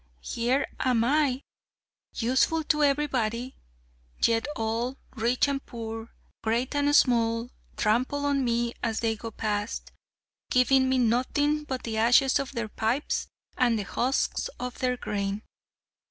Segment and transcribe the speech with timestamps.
[0.23, 1.41] Here am I,
[2.15, 3.55] useful to everybody,
[4.25, 6.09] yet all, rich and poor,
[6.41, 9.91] great and small, trample on me as they go past,
[10.49, 15.43] giving me nothing but the ashes of their pipes and the husks of their grain!"